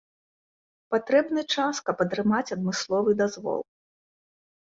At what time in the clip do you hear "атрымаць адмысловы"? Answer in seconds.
2.05-3.11